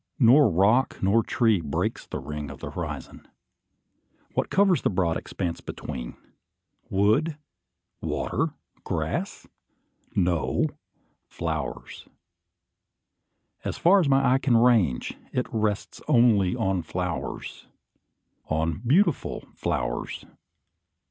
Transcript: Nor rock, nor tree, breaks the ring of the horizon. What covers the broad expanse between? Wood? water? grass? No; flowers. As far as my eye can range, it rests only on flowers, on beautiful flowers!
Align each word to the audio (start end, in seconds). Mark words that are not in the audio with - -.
Nor 0.17 0.49
rock, 0.49 0.97
nor 1.03 1.21
tree, 1.21 1.61
breaks 1.61 2.07
the 2.07 2.17
ring 2.17 2.49
of 2.49 2.59
the 2.59 2.71
horizon. 2.71 3.27
What 4.33 4.49
covers 4.49 4.81
the 4.81 4.89
broad 4.89 5.15
expanse 5.15 5.61
between? 5.61 6.17
Wood? 6.89 7.37
water? 8.01 8.55
grass? 8.83 9.45
No; 10.15 10.65
flowers. 11.27 12.07
As 13.63 13.77
far 13.77 13.99
as 13.99 14.09
my 14.09 14.33
eye 14.33 14.39
can 14.39 14.57
range, 14.57 15.19
it 15.33 15.45
rests 15.51 16.01
only 16.07 16.55
on 16.55 16.81
flowers, 16.81 17.67
on 18.49 18.79
beautiful 18.83 19.45
flowers! 19.53 20.25